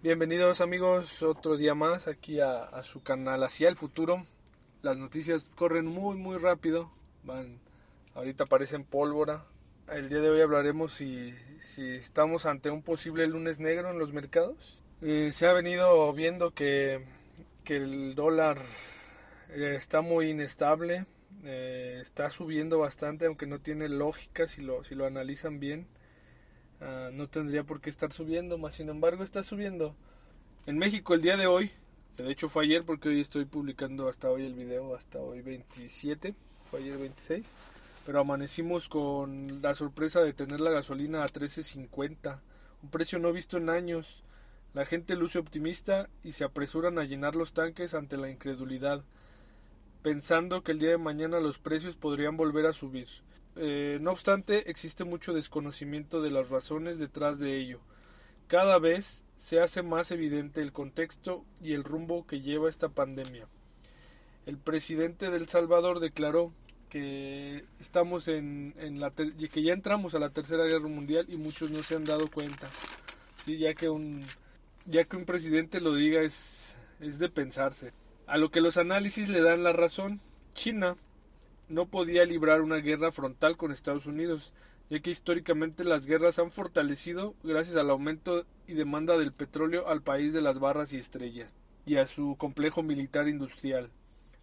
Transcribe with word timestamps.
Bienvenidos 0.00 0.60
amigos 0.60 1.24
otro 1.24 1.56
día 1.56 1.74
más 1.74 2.06
aquí 2.06 2.38
a, 2.38 2.70
su 2.84 3.02
canal 3.02 3.42
Hacia 3.42 3.68
el 3.68 3.74
Futuro. 3.74 4.24
Las 4.80 4.96
noticias 4.96 5.50
corren 5.56 5.86
muy 5.86 6.16
muy 6.16 6.38
rápido, 6.38 6.92
van 7.24 7.58
ahorita 8.14 8.46
parecen 8.46 8.84
pólvora. 8.84 9.44
El 9.88 10.08
día 10.08 10.20
de 10.20 10.30
hoy 10.30 10.40
hablaremos 10.40 10.92
si, 10.92 11.34
si 11.58 11.96
estamos 11.96 12.46
ante 12.46 12.70
un 12.70 12.82
posible 12.82 13.26
lunes 13.26 13.58
negro 13.58 13.90
en 13.90 13.98
los 13.98 14.12
mercados. 14.12 14.84
Eh, 15.02 15.30
se 15.32 15.48
ha 15.48 15.52
venido 15.52 16.12
viendo 16.12 16.52
que, 16.52 17.02
que 17.64 17.78
el 17.78 18.14
dólar 18.14 18.58
eh, 19.48 19.74
está 19.74 20.00
muy 20.00 20.30
inestable, 20.30 21.06
eh, 21.42 21.98
está 22.00 22.30
subiendo 22.30 22.78
bastante 22.78 23.26
aunque 23.26 23.46
no 23.46 23.58
tiene 23.58 23.88
lógica 23.88 24.46
si 24.46 24.62
lo, 24.62 24.84
si 24.84 24.94
lo 24.94 25.06
analizan 25.06 25.58
bien. 25.58 25.88
Uh, 26.80 27.10
no 27.12 27.28
tendría 27.28 27.64
por 27.64 27.80
qué 27.80 27.90
estar 27.90 28.12
subiendo, 28.12 28.56
más 28.56 28.74
sin 28.74 28.88
embargo 28.88 29.24
está 29.24 29.42
subiendo. 29.42 29.96
En 30.66 30.78
México 30.78 31.14
el 31.14 31.22
día 31.22 31.36
de 31.36 31.48
hoy, 31.48 31.72
de 32.16 32.30
hecho 32.30 32.48
fue 32.48 32.64
ayer 32.64 32.84
porque 32.84 33.08
hoy 33.08 33.20
estoy 33.20 33.46
publicando 33.46 34.08
hasta 34.08 34.30
hoy 34.30 34.46
el 34.46 34.54
video, 34.54 34.94
hasta 34.94 35.18
hoy 35.18 35.40
27, 35.42 36.34
fue 36.70 36.80
ayer 36.80 36.96
26, 36.96 37.52
pero 38.06 38.20
amanecimos 38.20 38.88
con 38.88 39.60
la 39.60 39.74
sorpresa 39.74 40.20
de 40.20 40.32
tener 40.32 40.60
la 40.60 40.70
gasolina 40.70 41.24
a 41.24 41.28
13.50, 41.28 42.38
un 42.84 42.90
precio 42.90 43.18
no 43.18 43.32
visto 43.32 43.56
en 43.56 43.70
años. 43.70 44.22
La 44.74 44.84
gente 44.84 45.16
luce 45.16 45.38
optimista 45.38 46.08
y 46.22 46.32
se 46.32 46.44
apresuran 46.44 46.98
a 46.98 47.04
llenar 47.04 47.34
los 47.34 47.52
tanques 47.52 47.94
ante 47.94 48.18
la 48.18 48.30
incredulidad, 48.30 49.02
pensando 50.02 50.62
que 50.62 50.72
el 50.72 50.78
día 50.78 50.90
de 50.90 50.98
mañana 50.98 51.40
los 51.40 51.58
precios 51.58 51.96
podrían 51.96 52.36
volver 52.36 52.66
a 52.66 52.72
subir. 52.72 53.08
Eh, 53.60 53.98
no 54.00 54.12
obstante, 54.12 54.70
existe 54.70 55.02
mucho 55.02 55.32
desconocimiento 55.32 56.22
de 56.22 56.30
las 56.30 56.48
razones 56.48 57.00
detrás 57.00 57.40
de 57.40 57.56
ello. 57.56 57.80
Cada 58.46 58.78
vez 58.78 59.24
se 59.34 59.60
hace 59.60 59.82
más 59.82 60.12
evidente 60.12 60.62
el 60.62 60.72
contexto 60.72 61.44
y 61.60 61.72
el 61.72 61.82
rumbo 61.82 62.24
que 62.24 62.40
lleva 62.40 62.68
esta 62.68 62.88
pandemia. 62.88 63.48
El 64.46 64.58
presidente 64.58 65.28
del 65.30 65.48
Salvador 65.48 65.98
declaró 65.98 66.52
que 66.88 67.64
estamos 67.80 68.28
en, 68.28 68.74
la 69.00 69.10
que 69.10 69.62
ya 69.62 69.72
entramos 69.72 70.14
a 70.14 70.20
la 70.20 70.30
tercera 70.30 70.64
guerra 70.64 70.88
mundial 70.88 71.26
y 71.28 71.36
muchos 71.36 71.72
no 71.72 71.82
se 71.82 71.96
han 71.96 72.04
dado 72.04 72.30
cuenta. 72.30 72.70
Sí, 73.44 73.58
ya 73.58 73.74
que 73.74 73.88
un 73.88 74.22
ya 74.86 75.04
que 75.04 75.16
un 75.16 75.24
presidente 75.24 75.80
lo 75.80 75.94
diga 75.94 76.22
es 76.22 76.76
es 77.00 77.18
de 77.18 77.28
pensarse. 77.28 77.92
A 78.28 78.38
lo 78.38 78.50
que 78.50 78.60
los 78.60 78.76
análisis 78.76 79.28
le 79.28 79.42
dan 79.42 79.64
la 79.64 79.72
razón. 79.72 80.20
China 80.54 80.96
no 81.68 81.86
podía 81.86 82.24
librar 82.24 82.62
una 82.62 82.76
guerra 82.76 83.12
frontal 83.12 83.56
con 83.56 83.72
Estados 83.72 84.06
Unidos, 84.06 84.52
ya 84.90 85.00
que 85.00 85.10
históricamente 85.10 85.84
las 85.84 86.06
guerras 86.06 86.38
han 86.38 86.50
fortalecido 86.50 87.34
gracias 87.42 87.76
al 87.76 87.90
aumento 87.90 88.46
y 88.66 88.74
demanda 88.74 89.18
del 89.18 89.32
petróleo 89.32 89.88
al 89.88 90.02
país 90.02 90.32
de 90.32 90.40
las 90.40 90.58
barras 90.58 90.92
y 90.92 90.98
estrellas, 90.98 91.54
y 91.84 91.96
a 91.96 92.06
su 92.06 92.36
complejo 92.36 92.82
militar 92.82 93.28
industrial. 93.28 93.90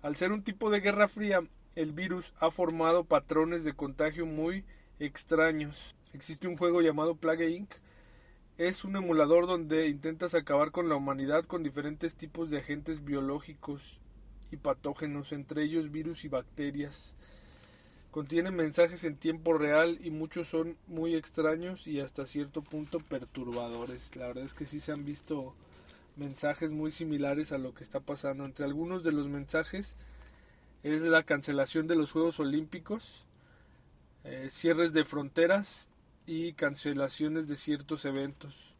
Al 0.01 0.15
ser 0.15 0.31
un 0.31 0.43
tipo 0.43 0.69
de 0.69 0.81
guerra 0.81 1.07
fría, 1.07 1.41
el 1.75 1.91
virus 1.91 2.33
ha 2.39 2.51
formado 2.51 3.03
patrones 3.03 3.63
de 3.63 3.73
contagio 3.73 4.25
muy 4.25 4.63
extraños. 4.99 5.95
Existe 6.13 6.47
un 6.47 6.57
juego 6.57 6.81
llamado 6.81 7.15
Plague 7.15 7.49
Inc. 7.49 7.73
Es 8.57 8.85
un 8.85 8.95
emulador 8.95 9.47
donde 9.47 9.87
intentas 9.87 10.35
acabar 10.35 10.71
con 10.71 10.87
la 10.87 10.95
humanidad 10.95 11.43
con 11.43 11.63
diferentes 11.63 12.15
tipos 12.15 12.49
de 12.49 12.59
agentes 12.59 13.03
biológicos 13.03 13.99
y 14.55 14.57
patógenos, 14.57 15.31
entre 15.31 15.63
ellos 15.63 15.91
virus 15.91 16.25
y 16.25 16.29
bacterias. 16.29 17.13
Contiene 18.11 18.49
mensajes 18.49 19.03
en 19.03 19.17
tiempo 19.17 19.53
real 19.53 19.99
y 20.01 20.09
muchos 20.09 20.47
son 20.47 20.77
muy 20.87 21.15
extraños 21.15 21.85
y 21.85 21.99
hasta 21.99 22.25
cierto 22.25 22.61
punto 22.61 22.99
perturbadores. 22.99 24.15
La 24.15 24.27
verdad 24.27 24.45
es 24.45 24.53
que 24.53 24.65
sí 24.65 24.79
se 24.79 24.93
han 24.93 25.05
visto 25.05 25.53
mensajes 26.15 26.71
muy 26.71 26.91
similares 26.91 27.51
a 27.51 27.57
lo 27.57 27.73
que 27.73 27.83
está 27.83 27.99
pasando. 27.99 28.45
Entre 28.45 28.65
algunos 28.65 29.03
de 29.03 29.11
los 29.11 29.27
mensajes 29.27 29.97
es 30.83 31.01
la 31.01 31.23
cancelación 31.23 31.87
de 31.87 31.97
los 31.97 32.11
Juegos 32.11 32.39
Olímpicos, 32.39 33.25
eh, 34.23 34.47
cierres 34.49 34.93
de 34.93 35.03
fronteras 35.03 35.89
y 36.25 36.53
cancelaciones 36.53 37.47
de 37.47 37.57
ciertos 37.57 38.05
eventos 38.05 38.75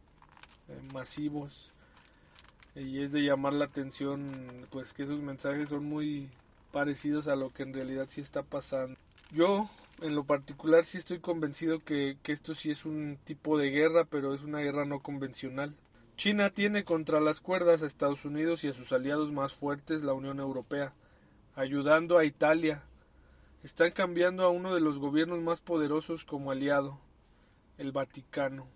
eh, 0.69 0.79
masivos 0.93 1.74
y 2.75 3.01
es 3.01 3.11
de 3.11 3.23
llamar 3.23 3.53
la 3.53 3.65
atención 3.65 4.27
pues 4.69 4.93
que 4.93 5.03
esos 5.03 5.21
mensajes 5.21 5.69
son 5.69 5.85
muy 5.85 6.29
parecidos 6.71 7.27
a 7.27 7.35
lo 7.35 7.53
que 7.53 7.63
en 7.63 7.73
realidad 7.73 8.07
sí 8.09 8.21
está 8.21 8.43
pasando. 8.43 8.97
Yo 9.31 9.69
en 10.01 10.13
lo 10.13 10.25
particular 10.25 10.83
sí 10.83 10.97
estoy 10.97 11.19
convencido 11.19 11.79
que, 11.79 12.17
que 12.21 12.31
esto 12.31 12.53
sí 12.53 12.71
es 12.71 12.85
un 12.85 13.17
tipo 13.23 13.57
de 13.57 13.69
guerra, 13.69 14.05
pero 14.05 14.33
es 14.33 14.43
una 14.43 14.59
guerra 14.59 14.85
no 14.85 14.99
convencional. 14.99 15.73
China 16.17 16.49
tiene 16.49 16.83
contra 16.83 17.19
las 17.19 17.41
cuerdas 17.41 17.81
a 17.81 17.87
Estados 17.87 18.23
Unidos 18.23 18.63
y 18.63 18.69
a 18.69 18.73
sus 18.73 18.91
aliados 18.93 19.31
más 19.31 19.53
fuertes, 19.53 20.03
la 20.03 20.13
Unión 20.13 20.39
Europea, 20.39 20.93
ayudando 21.55 22.17
a 22.17 22.25
Italia. 22.25 22.83
Están 23.63 23.91
cambiando 23.91 24.43
a 24.43 24.49
uno 24.49 24.73
de 24.73 24.79
los 24.79 24.99
gobiernos 24.99 25.41
más 25.41 25.59
poderosos 25.59 26.23
como 26.23 26.51
aliado, 26.51 26.99
el 27.77 27.91
Vaticano. 27.91 28.67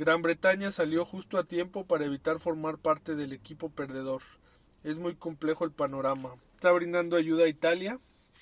Gran 0.00 0.22
Bretaña 0.22 0.72
salió 0.72 1.04
justo 1.04 1.36
a 1.36 1.44
tiempo 1.44 1.84
para 1.84 2.06
evitar 2.06 2.40
formar 2.40 2.78
parte 2.78 3.16
del 3.16 3.34
equipo 3.34 3.68
perdedor. 3.68 4.22
Es 4.82 4.96
muy 4.96 5.14
complejo 5.14 5.66
el 5.66 5.72
panorama. 5.72 6.30
Está 6.54 6.72
brindando 6.72 7.16
ayuda 7.16 7.44
a 7.44 7.48
Italia. 7.48 7.98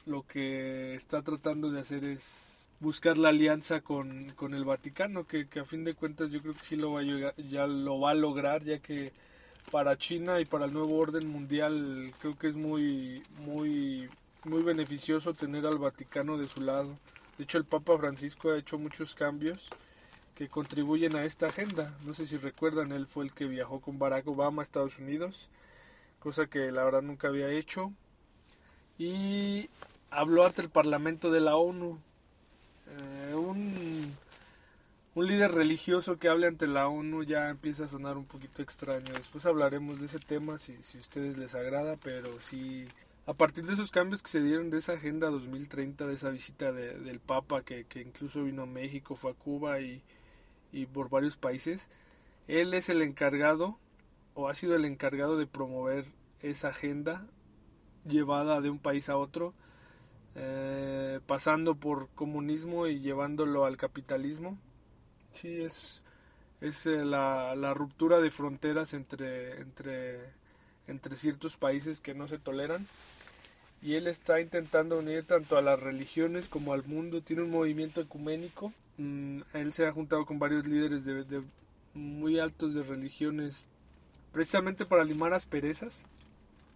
Lo 0.06 0.24
que 0.24 0.94
está 0.94 1.20
tratando 1.22 1.72
de 1.72 1.80
hacer 1.80 2.04
es 2.04 2.70
buscar 2.78 3.19
la 3.19 3.30
alianza 3.30 3.80
con, 3.80 4.30
con 4.36 4.54
el 4.54 4.64
Vaticano, 4.64 5.26
que, 5.26 5.48
a 5.60 5.64
fin 5.64 5.82
de 5.82 5.94
cuentas 5.94 6.30
yo 6.30 6.41
creo 6.42 6.54
que 6.54 6.62
sí 6.62 6.76
lo 6.76 6.92
va 6.92 7.00
a 7.00 7.34
ya 7.38 7.66
lo 7.66 7.98
va 7.98 8.12
a 8.12 8.14
lograr, 8.14 8.62
ya 8.62 8.78
que 8.78 9.12
para 9.72 9.98
China 9.98 10.38
y 10.38 10.44
para 10.44 10.66
el 10.66 10.72
nuevo 10.72 10.96
orden 10.96 11.26
mundial 11.26 12.14
creo 12.20 12.38
que 12.38 12.46
es 12.46 12.54
muy 12.54 13.25
muy 13.40 14.08
muy 14.44 14.62
beneficioso 14.62 15.34
tener 15.34 15.66
al 15.66 15.78
Vaticano 15.78 16.38
de 16.38 16.46
su 16.46 16.60
lado. 16.60 16.96
De 17.36 17.42
hecho 17.42 17.58
el 17.58 17.64
Papa 17.64 17.98
Francisco 17.98 18.50
ha 18.50 18.58
hecho 18.58 18.78
muchos 18.78 19.16
cambios 19.16 19.70
que 20.38 20.49
contribuyen 20.49 21.16
a 21.16 21.25
esta 21.25 21.49
agenda. 21.49 21.93
No 22.06 22.15
sé 22.15 22.25
si 22.25 22.37
recuerdan, 22.37 22.93
él 22.93 23.09
fue 23.09 23.25
el 23.25 23.32
que 23.32 23.47
viajó 23.47 23.81
con 23.81 23.99
Barack 23.99 24.28
Obama 24.28 24.62
a 24.62 24.65
Estados 24.65 25.00
Unidos, 25.00 25.50
cosa 26.21 26.47
que 26.47 26.71
la 26.71 26.84
verdad 26.84 27.03
nunca 27.03 27.26
había 27.26 27.50
hecho. 27.50 27.93
Y 28.99 29.69
habló 30.10 30.47
ante 30.47 30.62
el 30.62 30.71
Parlamento 30.71 31.32
de 31.32 31.41
la 31.41 31.56
ONU. 31.56 31.99
Eh, 32.87 33.34
un, 33.34 34.16
líder 35.16 35.50
religioso 35.50 36.21
que 36.21 36.28
hable 36.28 36.47
ante 36.47 36.69
la 36.69 36.87
ONU 36.87 37.25
ya 37.25 37.49
empieza 37.49 37.87
a 37.87 37.88
sonar 37.88 38.16
un 38.16 38.25
poquito 38.25 38.62
extraño. 38.62 39.12
Después 39.15 39.44
hablaremos 39.44 39.99
de 39.99 40.06
ese 40.06 40.20
tema 40.20 40.56
si, 40.56 40.81
si 40.84 40.99
a 40.99 41.00
ustedes 41.00 41.37
les 41.37 41.56
agrada, 41.56 41.97
pero 41.97 42.38
sí 42.38 42.87
a 43.26 43.34
partir 43.34 43.65
de 43.65 43.72
esos 43.72 43.91
cambios 43.91 44.22
que 44.22 44.31
se 44.31 44.41
dieron 44.41 44.70
de 44.70 44.78
esa 44.78 44.93
agenda 44.93 45.31
2030, 45.31 46.06
de 46.06 46.15
esa 46.15 46.31
visita 46.31 46.70
de, 46.70 46.97
del 47.00 47.19
Papa 47.19 47.62
que, 47.62 47.87
que, 47.87 48.03
incluso 48.03 48.44
vino 48.44 48.62
a 48.62 48.66
México, 48.66 49.16
fue 49.16 49.32
a 49.32 49.34
Cuba 49.34 49.81
y, 49.81 50.00
y 50.73 50.87
por 50.87 51.09
varios 51.09 51.37
países, 51.37 51.89
él 52.47 52.75
es 52.75 52.89
el 52.89 53.03
encargado 53.03 53.79
o 54.34 54.49
ha 54.49 54.55
sido 54.55 54.77
el 54.77 54.84
encargado 54.84 55.37
de 55.37 55.47
promover 55.47 56.06
esa 56.43 56.69
agenda 56.69 57.27
llevada 58.06 58.61
de 58.61 58.71
un 58.71 58.79
país 58.79 59.09
a 59.09 59.17
otro, 59.17 59.55
eh, 60.34 61.21
pasando 61.27 61.75
por 61.75 62.09
comunismo 62.15 62.87
y 62.87 63.01
llevándolo 63.01 63.65
al 63.65 63.77
capitalismo. 63.77 64.56
Sí, 65.33 65.62
es, 65.62 66.03
es 66.61 66.87
eh, 66.87 67.05
la, 67.05 67.55
la, 67.56 67.75
ruptura 67.75 68.21
de 68.21 68.31
fronteras 68.31 68.95
entre, 68.95 69.61
entre, 69.61 70.21
entre 70.87 71.17
ciertos 71.17 71.56
países 71.56 72.00
que 72.00 72.15
no 72.15 72.29
se 72.29 72.39
toleran. 72.39 72.87
Y 73.83 73.95
él 73.95 74.06
está 74.06 74.41
intentando 74.41 74.99
unir 74.99 75.25
tanto 75.25 75.56
a 75.56 75.62
las 75.62 75.79
religiones 75.79 76.49
como 76.49 76.73
al 76.73 76.85
mundo. 76.85 77.23
Tiene 77.23 77.43
un 77.43 77.50
movimiento 77.50 78.00
ecuménico 78.00 78.73
Mm, 78.98 79.42
él 79.54 79.72
se 79.72 79.86
ha 79.86 79.92
juntado 79.92 80.26
con 80.26 80.41
varios 80.41 80.66
líderes 80.66 81.04
de, 81.04 81.22
de, 81.22 81.42
muy 81.94 82.41
altos 82.41 82.75
de 82.75 82.82
religiones 82.82 83.64
precisamente 84.32 84.84
para 84.84 85.05
limar 85.05 85.32
asperezas 85.32 86.05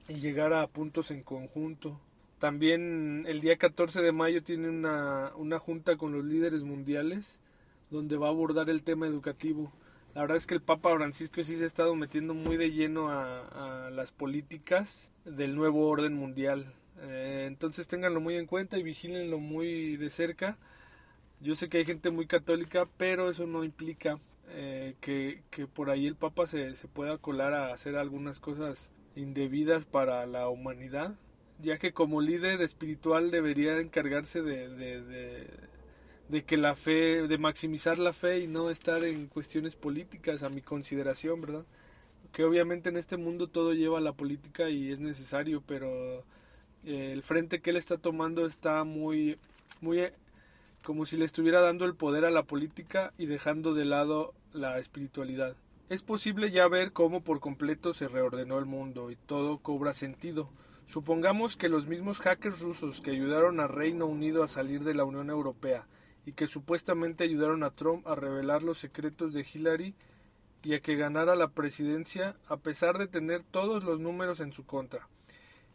y 0.08 0.14
llegar 0.14 0.52
a 0.52 0.66
puntos 0.68 1.10
en 1.10 1.22
conjunto. 1.22 2.00
También 2.38 3.24
el 3.26 3.40
día 3.40 3.56
14 3.56 4.00
de 4.02 4.12
mayo 4.12 4.42
tiene 4.42 4.68
una, 4.68 5.32
una 5.36 5.58
junta 5.58 5.96
con 5.96 6.12
los 6.12 6.24
líderes 6.24 6.62
mundiales 6.62 7.40
donde 7.90 8.16
va 8.16 8.28
a 8.28 8.30
abordar 8.30 8.70
el 8.70 8.82
tema 8.82 9.06
educativo. 9.06 9.72
La 10.14 10.22
verdad 10.22 10.36
es 10.36 10.46
que 10.46 10.54
el 10.54 10.62
Papa 10.62 10.94
Francisco 10.94 11.42
sí 11.42 11.56
se 11.56 11.64
ha 11.64 11.66
estado 11.66 11.94
metiendo 11.94 12.34
muy 12.34 12.56
de 12.56 12.70
lleno 12.70 13.10
a, 13.10 13.86
a 13.86 13.90
las 13.90 14.12
políticas 14.12 15.12
del 15.24 15.56
nuevo 15.56 15.88
orden 15.88 16.14
mundial. 16.14 16.72
Eh, 17.00 17.46
entonces 17.48 17.88
ténganlo 17.88 18.20
muy 18.20 18.36
en 18.36 18.46
cuenta 18.46 18.78
y 18.78 18.82
vigílenlo 18.82 19.38
muy 19.38 19.96
de 19.96 20.10
cerca 20.10 20.56
yo 21.42 21.54
sé 21.56 21.68
que 21.68 21.78
hay 21.78 21.84
gente 21.84 22.10
muy 22.10 22.26
católica, 22.26 22.88
pero 22.96 23.28
eso 23.28 23.46
no 23.46 23.64
implica 23.64 24.18
eh, 24.50 24.94
que, 25.00 25.42
que, 25.50 25.66
por 25.66 25.90
ahí 25.90 26.06
el 26.06 26.14
Papa 26.14 26.46
se, 26.46 26.76
se 26.76 26.88
pueda 26.88 27.18
colar 27.18 27.52
a 27.52 27.72
hacer 27.72 27.96
algunas 27.96 28.38
cosas 28.38 28.92
indebidas 29.16 29.84
para 29.84 30.24
la 30.26 30.48
humanidad, 30.48 31.14
ya 31.60 31.78
que 31.78 31.92
como 31.92 32.20
líder 32.20 32.62
espiritual 32.62 33.30
debería 33.30 33.80
encargarse 33.80 34.42
de, 34.42 34.68
de, 34.68 35.46
de, 36.28 36.44
que 36.44 36.56
la 36.56 36.76
fe, 36.76 37.26
de 37.26 37.38
maximizar 37.38 37.98
la 37.98 38.12
fe 38.12 38.40
y 38.40 38.46
no 38.46 38.70
estar 38.70 39.04
en 39.04 39.26
cuestiones 39.26 39.74
políticas 39.74 40.42
a 40.42 40.48
mi 40.48 40.60
consideración, 40.60 41.40
¿verdad? 41.40 41.64
Que 42.32 42.44
obviamente 42.44 42.88
en 42.88 42.96
este 42.96 43.16
mundo 43.16 43.48
todo 43.48 43.74
lleva 43.74 43.98
a 43.98 44.02
la 44.02 44.12
política 44.12 44.70
y 44.70 44.92
es 44.92 45.00
necesario, 45.00 45.62
pero 45.66 46.24
eh, 46.84 47.10
el 47.12 47.22
frente 47.22 47.60
que 47.60 47.70
él 47.70 47.76
está 47.76 47.98
tomando 47.98 48.46
está 48.46 48.84
muy, 48.84 49.38
muy 49.80 50.00
como 50.82 51.06
si 51.06 51.16
le 51.16 51.24
estuviera 51.24 51.60
dando 51.60 51.84
el 51.84 51.94
poder 51.94 52.24
a 52.24 52.30
la 52.30 52.42
política 52.42 53.12
y 53.18 53.26
dejando 53.26 53.74
de 53.74 53.84
lado 53.84 54.34
la 54.52 54.78
espiritualidad. 54.78 55.56
Es 55.88 56.02
posible 56.02 56.50
ya 56.50 56.68
ver 56.68 56.92
cómo 56.92 57.22
por 57.22 57.40
completo 57.40 57.92
se 57.92 58.08
reordenó 58.08 58.58
el 58.58 58.66
mundo 58.66 59.10
y 59.10 59.16
todo 59.16 59.58
cobra 59.58 59.92
sentido. 59.92 60.48
Supongamos 60.86 61.56
que 61.56 61.68
los 61.68 61.86
mismos 61.86 62.20
hackers 62.20 62.60
rusos 62.60 63.00
que 63.00 63.10
ayudaron 63.10 63.60
a 63.60 63.66
Reino 63.66 64.06
Unido 64.06 64.42
a 64.42 64.48
salir 64.48 64.84
de 64.84 64.94
la 64.94 65.04
Unión 65.04 65.30
Europea 65.30 65.86
y 66.26 66.32
que 66.32 66.46
supuestamente 66.46 67.24
ayudaron 67.24 67.62
a 67.62 67.70
Trump 67.70 68.06
a 68.06 68.14
revelar 68.14 68.62
los 68.62 68.78
secretos 68.78 69.32
de 69.32 69.46
Hillary 69.52 69.94
y 70.62 70.74
a 70.74 70.80
que 70.80 70.96
ganara 70.96 71.34
la 71.34 71.48
presidencia 71.48 72.36
a 72.46 72.56
pesar 72.56 72.98
de 72.98 73.08
tener 73.08 73.42
todos 73.42 73.84
los 73.84 74.00
números 74.00 74.40
en 74.40 74.52
su 74.52 74.64
contra, 74.64 75.08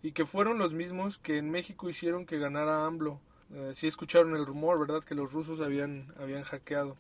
y 0.02 0.14
que 0.14 0.26
fueron 0.26 0.58
los 0.58 0.74
mismos 0.74 1.18
que 1.18 1.38
en 1.38 1.50
México 1.50 1.90
hicieron 1.90 2.26
que 2.26 2.40
ganara 2.40 2.86
AMLO. 2.86 3.20
Eh, 3.54 3.72
si 3.74 3.88
escucharon 3.88 4.36
el 4.36 4.46
rumor, 4.46 4.80
¿verdad? 4.80 5.04
Que 5.04 5.16
los 5.16 5.32
rusos 5.32 5.62
habían, 5.62 6.14
habían 6.20 6.44
hackeado. 6.44 6.98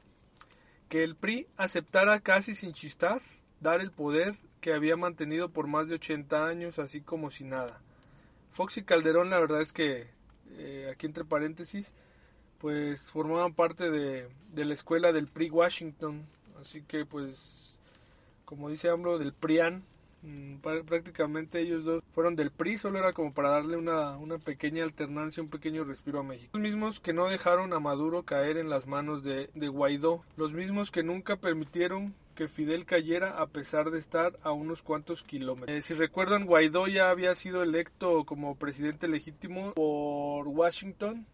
Que 0.89 1.03
el 1.03 1.15
PRI 1.15 1.47
aceptara 1.57 2.19
casi 2.21 2.53
sin 2.53 2.73
chistar 2.73 3.21
dar 3.59 3.81
el 3.81 3.91
poder 3.91 4.35
que 4.61 4.73
había 4.73 4.95
mantenido 4.95 5.49
por 5.49 5.67
más 5.67 5.89
de 5.89 5.95
80 5.95 6.47
años, 6.47 6.79
así 6.79 7.01
como 7.01 7.29
si 7.29 7.43
nada. 7.43 7.81
Fox 8.51 8.77
y 8.77 8.83
Calderón, 8.83 9.29
la 9.29 9.39
verdad 9.39 9.61
es 9.61 9.73
que, 9.73 10.07
eh, 10.51 10.89
aquí 10.91 11.05
entre 11.05 11.25
paréntesis, 11.25 11.93
pues 12.59 13.11
formaban 13.11 13.53
parte 13.53 13.91
de, 13.91 14.29
de, 14.53 14.65
la 14.65 14.73
escuela 14.73 15.11
del 15.11 15.27
PRI 15.27 15.49
Washington, 15.51 16.25
así 16.59 16.81
que 16.81 17.05
pues, 17.05 17.79
como 18.45 18.69
dice 18.69 18.89
AMLO, 18.89 19.19
del 19.19 19.33
PRIAN, 19.33 19.83
prácticamente 20.61 21.59
ellos 21.59 21.83
dos 21.83 22.03
fueron 22.13 22.35
del 22.35 22.51
PRI, 22.51 22.77
solo 22.77 22.99
era 22.99 23.13
como 23.13 23.33
para 23.33 23.49
darle 23.49 23.77
una, 23.77 24.17
una 24.17 24.37
pequeña 24.37 24.83
alternancia, 24.83 25.43
un 25.43 25.49
pequeño 25.49 25.83
respiro 25.83 26.19
a 26.19 26.23
México. 26.23 26.49
Los 26.53 26.61
mismos 26.61 26.99
que 26.99 27.13
no 27.13 27.27
dejaron 27.27 27.73
a 27.73 27.79
Maduro 27.79 28.23
caer 28.23 28.57
en 28.57 28.69
las 28.69 28.87
manos 28.87 29.23
de, 29.23 29.49
de 29.53 29.67
Guaidó, 29.67 30.23
los 30.35 30.53
mismos 30.53 30.91
que 30.91 31.03
nunca 31.03 31.37
permitieron 31.37 32.13
que 32.37 32.47
Fidel 32.47 32.85
cayera 32.85 33.41
a 33.41 33.47
pesar 33.47 33.89
de 33.89 33.97
estar 33.97 34.37
a 34.43 34.51
unos 34.51 34.83
cuantos 34.83 35.23
kilómetros. 35.23 35.75
Eh, 35.75 35.81
si 35.81 35.95
recuerdan, 35.95 36.45
Guaidó 36.45 36.87
ya 36.87 37.09
había 37.09 37.33
sido 37.33 37.63
electo 37.63 38.25
como 38.25 38.55
presidente 38.55 39.07
legítimo 39.07 39.73
por 39.73 40.47
Washington, 40.47 41.25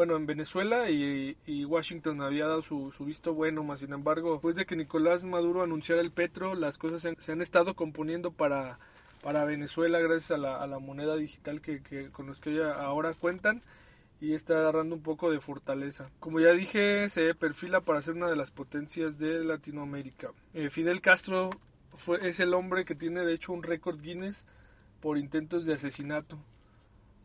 bueno, 0.00 0.16
en 0.16 0.24
Venezuela 0.24 0.88
y, 0.88 1.36
Washington 1.66 2.22
había 2.22 2.46
dado 2.46 2.62
su, 2.62 2.90
visto 3.00 3.34
bueno, 3.34 3.62
más 3.64 3.80
sin 3.80 3.92
embargo, 3.92 4.32
después 4.32 4.56
de 4.56 4.64
que 4.64 4.74
Nicolás 4.74 5.24
Maduro 5.24 5.62
anunciara 5.62 6.00
el 6.00 6.10
petro, 6.10 6.54
las 6.54 6.78
cosas 6.78 7.02
se 7.18 7.32
han, 7.32 7.42
estado 7.42 7.76
componiendo 7.76 8.30
para, 8.30 8.78
para 9.22 9.44
Venezuela 9.44 9.98
gracias 9.98 10.30
a 10.30 10.38
la, 10.38 10.56
a 10.56 10.66
la 10.66 10.78
moneda 10.78 11.16
digital 11.16 11.60
que, 11.60 11.82
que, 11.82 12.08
con 12.08 12.26
los 12.26 12.40
que 12.40 12.64
ahora 12.64 13.12
cuentan 13.12 13.60
y 14.22 14.32
está 14.32 14.54
agarrando 14.60 14.94
un 14.94 15.02
poco 15.02 15.30
de 15.30 15.38
fortaleza. 15.38 16.10
Como 16.18 16.40
ya 16.40 16.52
dije, 16.52 17.06
se 17.10 17.34
perfila 17.34 17.82
para 17.82 18.00
ser 18.00 18.14
una 18.14 18.30
de 18.30 18.36
las 18.36 18.50
potencias 18.50 19.18
de 19.18 19.44
Latinoamérica. 19.44 20.30
Eh, 20.54 20.70
Fidel 20.70 21.02
Castro 21.02 21.50
fue, 21.98 22.26
es 22.26 22.40
el 22.40 22.54
hombre 22.54 22.86
que 22.86 22.94
tiene 22.94 23.22
de 23.26 23.34
hecho 23.34 23.52
un 23.52 23.62
récord 23.62 24.00
Guinness 24.00 24.46
por 25.02 25.18
intentos 25.18 25.66
de 25.66 25.74
asesinato 25.74 26.38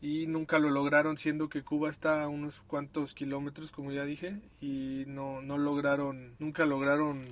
y 0.06 0.28
nunca 0.28 0.60
lo 0.60 0.70
lograron 0.70 1.18
siendo 1.18 1.50
que 1.50 1.64
Cuba 1.64 1.90
está 1.90 2.22
a 2.24 2.28
unos 2.28 2.62
cuantos 2.68 3.16
kilómetros 3.16 3.72
como 3.72 3.92
ya 3.92 4.06
dije 4.06 4.40
y 4.62 5.04
no, 5.08 5.42
no 5.42 5.58
lograron 5.58 6.36
nunca 6.38 6.66
lograron 6.66 7.26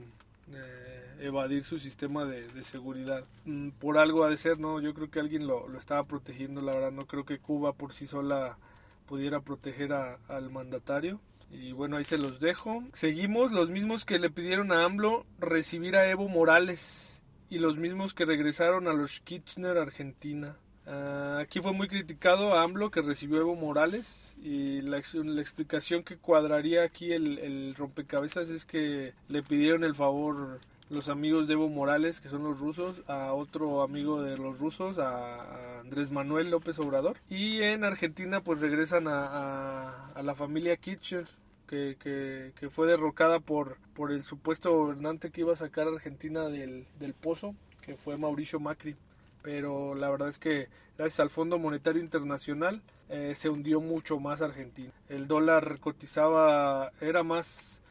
eh, 0.51 1.15
evadir 1.19 1.63
su 1.63 1.77
sistema 1.77 2.25
de, 2.25 2.49
seguridad 2.63 3.25
mm, 3.45 3.69
por 3.79 3.99
algo 3.99 4.23
ha 4.23 4.29
de 4.29 4.37
ser 4.37 4.59
no 4.59 4.81
yo 4.81 4.93
creo 4.95 5.11
que 5.11 5.19
alguien 5.19 5.45
lo, 5.45 5.67
lo 5.67 5.77
estaba 5.77 6.03
protegiendo 6.05 6.61
la 6.61 6.73
verdad 6.73 6.91
no 6.91 7.05
creo 7.05 7.25
que 7.25 7.37
Cuba 7.37 7.73
por 7.73 7.93
sí 7.93 8.07
sola 8.07 8.57
pudiera 9.05 9.41
proteger 9.41 9.93
al 9.93 10.49
mandatario. 10.49 11.19
Y 11.51 11.71
bueno, 11.71 11.97
ahí 11.97 12.03
se 12.03 12.17
los 12.17 12.39
dejo. 12.39 12.83
Seguimos 12.93 13.51
los 13.51 13.69
mismos 13.69 14.05
que 14.05 14.17
le 14.17 14.29
pidieron 14.29 14.71
a 14.71 14.85
AMLO 14.85 15.25
recibir 15.39 15.95
a 15.95 16.09
Evo 16.09 16.27
Morales 16.27 17.21
y 17.49 17.59
los 17.59 17.77
mismos 17.77 18.13
que 18.13 18.25
regresaron 18.25 18.87
a 18.87 18.93
los 18.93 19.19
Kirchner 19.19 19.77
Argentina. 19.77 20.57
Ah, 20.85 21.39
aquí 21.41 21.62
fue 21.62 21.71
muy 21.71 21.88
criticado 21.88 22.53
a 22.53 22.63
AMLO 22.63 22.91
que 22.91 23.01
recibió 23.01 23.39
Evo 23.39 23.56
Morales 23.56 24.35
y 24.41 24.81
la, 24.81 24.97
explicación 24.97 26.03
que 26.03 26.18
cuadraría 26.18 26.83
aquí 26.83 27.13
el, 27.13 27.74
rompecabezas 27.75 28.50
es 28.50 28.65
que 28.65 29.13
le 29.30 29.44
pidieron 29.44 29.83
el 29.83 29.95
favor 29.95 30.59
los 30.89 31.07
amigos 31.07 31.47
de 31.47 31.53
Evo 31.53 31.69
Morales, 31.69 32.19
que 32.19 32.27
son 32.27 32.44
los 32.44 32.59
rusos, 32.59 33.01
a 33.07 33.33
otro 33.33 33.81
amigo 33.81 34.21
de 34.21 34.38
los 34.38 34.59
rusos, 34.59 35.00
a, 35.00 35.80
Andrés 35.80 36.12
Manuel 36.12 36.51
López 36.51 36.77
Obrador. 36.80 37.18
Y 37.30 37.62
en 37.62 37.83
Argentina 37.83 38.41
pues 38.41 38.59
regresan 38.59 39.07
a, 39.07 40.12
la 40.21 40.35
familia 40.35 40.77
Kirchner, 40.77 41.25
que, 41.68 42.53
fue 42.69 42.88
derrocada 42.88 43.39
por, 43.39 43.77
el 44.09 44.21
supuesto 44.21 44.71
gobernante 44.71 45.31
que 45.31 45.41
iba 45.41 45.53
a 45.53 45.56
sacar 45.56 45.88
a 45.88 45.91
Argentina 45.91 46.44
del 46.44 47.13
pozo, 47.19 47.56
que 47.81 47.95
fue 47.95 48.18
Mauricio 48.18 48.59
Macri. 48.59 48.95
Pero 49.44 49.94
la 49.94 50.10
verdad 50.10 50.30
es 50.30 50.40
que 50.40 50.69
gracias 50.98 51.19
al 51.19 51.30
Fondo 51.30 51.60
Monetario 51.60 52.01
Internacional 52.01 52.81
eh, 53.10 53.34
se 53.36 53.50
hundió 53.50 53.81
mucho 53.81 54.19
más 54.19 54.42
Argentina. 54.42 54.92
El 55.10 55.28
dólar 55.28 55.80
cotizaba, 55.80 56.92
era 57.00 57.22
más 57.22 57.84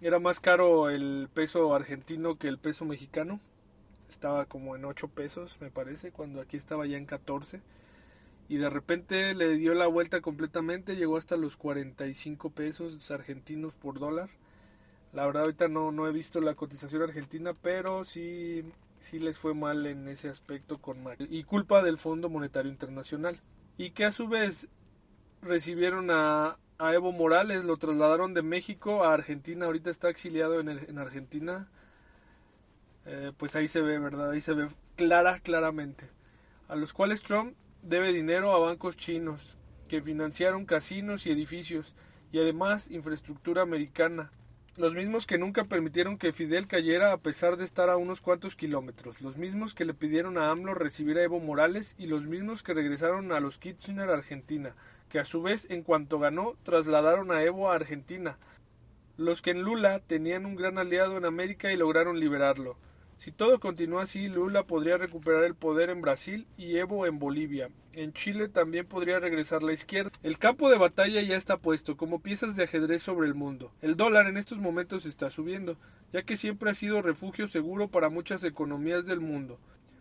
era 0.00 0.20
más 0.20 0.38
caro 0.38 0.90
el 0.90 1.28
peso 1.34 1.74
argentino 1.74 2.38
que 2.38 2.46
el 2.46 2.58
peso 2.58 2.84
mexicano. 2.84 3.40
Estaba 4.08 4.44
como 4.46 4.76
en 4.76 4.84
8 4.84 5.08
pesos, 5.08 5.60
me 5.60 5.70
parece, 5.70 6.12
cuando 6.12 6.40
aquí 6.40 6.56
estaba 6.56 6.86
ya 6.86 6.96
en 6.96 7.04
14. 7.04 7.60
Y 8.48 8.56
de 8.58 8.70
repente 8.70 9.34
le 9.34 9.56
dio 9.56 9.74
la 9.74 9.88
vuelta 9.88 10.20
completamente, 10.20 10.96
llegó 10.96 11.16
hasta 11.16 11.36
los 11.36 11.56
45 11.56 12.50
pesos 12.50 13.10
argentinos 13.10 13.74
por 13.74 13.98
dólar. 13.98 14.30
La 15.12 15.26
verdad 15.26 15.42
ahorita 15.44 15.68
no, 15.68 15.90
no 15.90 16.06
he 16.06 16.12
visto 16.12 16.40
la 16.40 16.54
cotización 16.54 17.02
argentina, 17.02 17.52
pero 17.60 18.04
sí, 18.04 18.64
sí 19.00 19.18
les 19.18 19.38
fue 19.38 19.54
mal 19.54 19.86
en 19.86 20.08
ese 20.08 20.28
aspecto 20.28 20.78
con 20.78 21.02
Mario. 21.02 21.26
Y 21.30 21.44
culpa 21.44 21.82
del 21.82 21.98
Fondo 21.98 22.28
Monetario 22.28 22.70
Internacional. 22.70 23.40
Y 23.76 23.90
que 23.90 24.04
a 24.04 24.12
su 24.12 24.28
vez 24.28 24.68
recibieron 25.42 26.10
a, 26.10 26.58
a 26.78 26.94
Evo 26.94 27.12
Morales, 27.12 27.64
lo 27.64 27.76
trasladaron 27.76 28.34
de 28.34 28.42
México 28.42 29.04
a 29.04 29.12
Argentina, 29.12 29.66
ahorita 29.66 29.90
está 29.90 30.08
exiliado 30.08 30.60
en, 30.60 30.68
en 30.68 30.98
Argentina. 30.98 31.68
Eh, 33.06 33.32
pues 33.36 33.56
ahí 33.56 33.68
se 33.68 33.80
ve, 33.80 33.98
¿verdad? 33.98 34.30
Ahí 34.30 34.40
se 34.40 34.54
ve 34.54 34.68
clara, 34.96 35.40
claramente. 35.40 36.08
A 36.68 36.76
los 36.76 36.92
cuales 36.92 37.22
Trump 37.22 37.54
debe 37.82 38.12
dinero 38.12 38.52
a 38.52 38.58
bancos 38.58 38.96
chinos 38.96 39.56
que 39.88 40.02
financiaron 40.02 40.66
casinos 40.66 41.26
y 41.26 41.30
edificios 41.30 41.94
y 42.30 42.38
además 42.38 42.90
infraestructura 42.90 43.62
americana. 43.62 44.30
Los 44.78 44.94
mismos 44.94 45.26
que 45.26 45.38
nunca 45.38 45.64
permitieron 45.64 46.18
que 46.18 46.32
Fidel 46.32 46.68
cayera 46.68 47.12
a 47.12 47.18
pesar 47.18 47.56
de 47.56 47.64
estar 47.64 47.90
a 47.90 47.96
unos 47.96 48.20
cuantos 48.20 48.54
kilómetros. 48.54 49.20
Los 49.20 49.36
mismos 49.36 49.74
que 49.74 49.84
le 49.84 49.92
pidieron 49.92 50.38
a 50.38 50.52
AMLO 50.52 50.72
recibir 50.72 51.18
a 51.18 51.24
Evo 51.24 51.40
Morales 51.40 51.96
y 51.98 52.06
los 52.06 52.26
mismos 52.26 52.62
que 52.62 52.74
regresaron 52.74 53.32
a 53.32 53.40
los 53.40 53.58
Kitchener, 53.58 54.08
Argentina 54.08 54.76
que 55.08 55.18
a 55.18 55.24
su 55.24 55.42
vez 55.42 55.66
en 55.70 55.82
cuanto 55.82 56.18
ganó 56.18 56.54
trasladaron 56.62 57.32
a 57.32 57.42
Evo 57.42 57.70
a 57.70 57.74
Argentina, 57.74 58.38
los 59.16 59.42
que 59.42 59.50
en 59.50 59.62
Lula 59.62 60.00
tenían 60.00 60.46
un 60.46 60.54
gran 60.54 60.78
aliado 60.78 61.16
en 61.16 61.24
América 61.24 61.72
y 61.72 61.76
lograron 61.76 62.20
liberarlo. 62.20 62.76
Si 63.18 63.32
todo 63.32 63.58
continúa 63.58 64.02
así, 64.02 64.28
Lula 64.28 64.62
podría 64.62 64.96
recuperar 64.96 65.42
el 65.42 65.56
poder 65.56 65.90
en 65.90 66.00
Brasil 66.00 66.46
y 66.56 66.76
Evo 66.76 67.04
en 67.04 67.18
Bolivia. 67.18 67.68
En 67.92 68.12
Chile 68.12 68.48
también 68.48 68.86
podría 68.86 69.18
regresar 69.18 69.64
la 69.64 69.72
izquierda. 69.72 70.12
El 70.22 70.38
campo 70.38 70.70
de 70.70 70.78
batalla 70.78 71.20
ya 71.20 71.36
está 71.36 71.56
puesto, 71.56 71.96
como 71.96 72.22
piezas 72.22 72.54
de 72.54 72.62
ajedrez 72.62 73.02
sobre 73.02 73.26
el 73.26 73.34
mundo. 73.34 73.72
El 73.82 73.96
dólar 73.96 74.28
en 74.28 74.36
estos 74.36 74.58
momentos 74.58 75.04
está 75.04 75.30
subiendo, 75.30 75.76
ya 76.12 76.22
que 76.22 76.36
siempre 76.36 76.70
ha 76.70 76.74
sido 76.74 77.02
refugio 77.02 77.48
seguro 77.48 77.88
para 77.88 78.08
muchas 78.08 78.44
economías 78.44 79.04
del 79.04 79.18
mundo, 79.18 79.58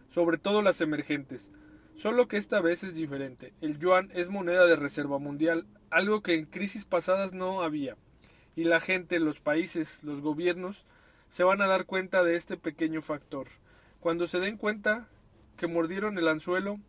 sobre 0.10 0.38
todo 0.38 0.62
las 0.62 0.80
emergentes. 0.80 1.50
Solo 1.96 2.28
que 2.28 2.38
esta 2.38 2.62
vez 2.62 2.84
es 2.84 2.94
diferente. 2.94 3.52
El 3.62 3.80
yuan 3.80 4.12
es 4.14 4.30
moneda 4.30 4.68
de 4.68 4.76
reserva 4.76 5.18
mundial, 5.18 5.66
algo 5.90 6.22
que 6.22 6.36
en 6.36 6.46
crisis 6.46 6.86
pasadas 6.86 7.34
no 7.34 7.64
había. 7.64 7.98
Y 8.56 8.66
la 8.66 8.80
gente, 8.80 9.20
los 9.20 9.40
países, 9.40 10.04
los 10.04 10.22
gobiernos, 10.22 10.86
se 11.30 11.44
van 11.44 11.62
a 11.62 11.68
dar 11.68 11.86
cuenta 11.86 12.24
de 12.24 12.36
este 12.36 12.58
pequeño 12.58 13.02
factor. 13.02 13.48
Cuando 14.00 14.28
se 14.28 14.40
den 14.40 14.58
cuenta 14.58 15.10
que 15.58 15.68
mordieron 15.68 16.18
el 16.18 16.28
anzuelo, 16.28 16.80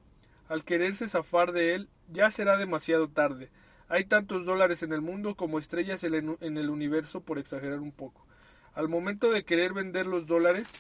al 0.49 0.65
quererse 0.65 1.09
zafar 1.09 1.53
de 1.53 1.75
él, 1.75 1.89
ya 2.09 2.31
será 2.31 2.57
demasiado 2.57 3.09
tarde. 3.09 3.51
Hay 3.89 4.05
tantos 4.05 4.45
dólares 4.45 4.83
en 4.83 4.93
el 4.93 5.01
mundo 5.01 5.35
como 5.35 5.59
estrellas 5.59 6.05
en 6.05 6.59
el 6.59 6.71
universo, 6.71 7.23
por 7.23 7.39
exagerar 7.39 7.81
un 7.81 7.93
poco. 7.93 8.27
Al 8.75 8.89
momento 8.89 9.31
de 9.31 9.45
querer 9.45 9.73
vender 9.73 10.07
los 10.07 10.27
dólares, 10.27 10.73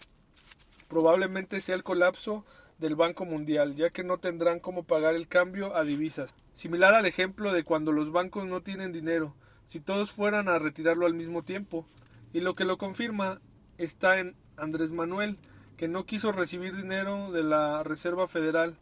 probablemente 0.88 1.60
sea 1.60 1.74
el 1.74 1.82
colapso 1.82 2.44
del 2.78 2.94
Banco 2.94 3.24
Mundial, 3.24 3.74
ya 3.74 3.90
que 3.90 4.04
no 4.04 4.18
tendrán 4.18 4.60
cómo 4.60 4.84
pagar 4.84 5.14
el 5.14 5.26
cambio 5.26 5.74
a 5.74 5.84
divisas. 5.84 6.34
Similar 6.52 6.94
al 6.94 7.06
ejemplo 7.06 7.52
de 7.52 7.64
cuando 7.64 7.92
los 7.92 8.12
bancos 8.12 8.46
no 8.46 8.62
tienen 8.62 8.92
dinero, 8.92 9.34
si 9.64 9.80
todos 9.80 10.12
fueran 10.12 10.48
a 10.48 10.58
retirarlo 10.58 11.06
al 11.06 11.14
mismo 11.14 11.42
tiempo. 11.42 11.86
Y 12.32 12.40
lo 12.40 12.54
que 12.54 12.64
lo 12.64 12.76
confirma 12.76 13.40
está 13.78 14.18
en 14.18 14.34
Andrés 14.56 14.92
Manuel, 14.92 15.38
que 15.76 15.88
no 15.88 16.04
quiso 16.04 16.32
recibir 16.32 16.76
dinero 16.76 17.30
de 17.30 17.44
la 17.44 17.84
Reserva 17.84 18.26
Federal, 18.26 18.76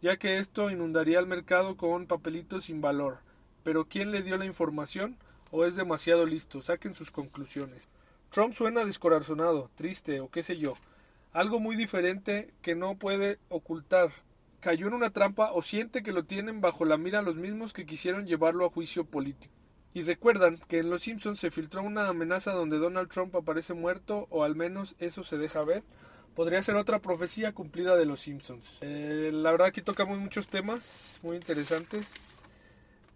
ya 0.00 0.16
que 0.16 0.38
esto 0.38 0.70
inundaría 0.70 1.18
el 1.18 1.26
mercado 1.26 1.76
con 1.76 2.06
papelitos 2.06 2.64
sin 2.64 2.80
valor. 2.80 3.18
Pero 3.64 3.86
¿quién 3.86 4.12
le 4.12 4.22
dio 4.22 4.36
la 4.36 4.46
información? 4.46 5.16
¿O 5.50 5.64
es 5.64 5.74
demasiado 5.74 6.24
listo? 6.24 6.62
Saquen 6.62 6.94
sus 6.94 7.10
conclusiones. 7.10 7.88
Trump 8.30 8.54
suena 8.54 8.84
descorazonado, 8.84 9.70
triste 9.74 10.20
o 10.20 10.30
qué 10.30 10.42
sé 10.42 10.56
yo. 10.56 10.74
Algo 11.32 11.58
muy 11.58 11.74
diferente 11.74 12.52
que 12.62 12.74
no 12.74 12.96
puede 12.96 13.38
ocultar. 13.48 14.12
Cayó 14.60 14.86
en 14.86 14.94
una 14.94 15.10
trampa 15.10 15.52
o 15.52 15.62
siente 15.62 16.02
que 16.02 16.12
lo 16.12 16.24
tienen 16.24 16.60
bajo 16.60 16.84
la 16.84 16.96
mira 16.96 17.22
los 17.22 17.36
mismos 17.36 17.72
que 17.72 17.86
quisieron 17.86 18.26
llevarlo 18.26 18.64
a 18.64 18.70
juicio 18.70 19.04
político. 19.04 19.52
Y 19.98 20.04
recuerdan 20.04 20.58
que 20.68 20.78
en 20.78 20.90
Los 20.90 21.02
Simpsons 21.02 21.40
se 21.40 21.50
filtró 21.50 21.82
una 21.82 22.06
amenaza 22.06 22.52
donde 22.52 22.78
Donald 22.78 23.10
Trump 23.10 23.34
aparece 23.34 23.74
muerto, 23.74 24.28
o 24.30 24.44
al 24.44 24.54
menos 24.54 24.94
eso 25.00 25.24
se 25.24 25.38
deja 25.38 25.64
ver. 25.64 25.82
Podría 26.36 26.62
ser 26.62 26.76
otra 26.76 27.00
profecía 27.00 27.50
cumplida 27.50 27.96
de 27.96 28.06
Los 28.06 28.20
Simpsons. 28.20 28.78
Eh, 28.80 29.30
la 29.34 29.50
verdad 29.50 29.66
aquí 29.66 29.82
tocamos 29.82 30.16
muchos 30.20 30.46
temas 30.46 31.18
muy 31.24 31.36
interesantes. 31.36 32.44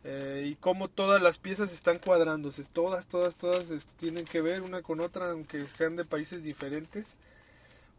Eh, 0.03 0.49
y 0.51 0.55
cómo 0.57 0.89
todas 0.89 1.23
las 1.23 1.39
piezas 1.39 1.73
están 1.73 2.01
cuadrándose. 2.01 2.65
Todas, 2.65 3.07
todas, 3.07 3.37
todas 3.37 3.71
este, 3.71 3.93
tienen 3.99 4.25
que 4.25 4.41
ver 4.41 4.63
una 4.63 4.83
con 4.83 4.99
otra, 4.99 5.31
aunque 5.31 5.69
sean 5.69 5.95
de 5.95 6.05
países 6.05 6.43
diferentes. 6.43 7.17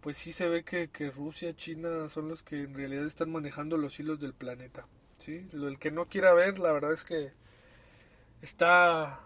Pues 0.01 0.17
sí 0.17 0.33
se 0.33 0.49
ve 0.49 0.65
que, 0.65 0.89
que 0.89 1.09
Rusia, 1.09 1.55
China 1.55 2.09
son 2.09 2.27
los 2.27 2.43
que 2.43 2.63
en 2.63 2.73
realidad 2.73 3.05
están 3.05 3.31
manejando 3.31 3.77
los 3.77 3.97
hilos 3.97 4.19
del 4.19 4.33
planeta. 4.33 4.85
¿sí? 5.19 5.47
El 5.53 5.79
que 5.79 5.89
no 5.89 6.07
quiera 6.07 6.33
ver, 6.33 6.59
la 6.59 6.73
verdad 6.73 6.91
es 6.91 7.05
que 7.05 7.31
está 8.43 9.21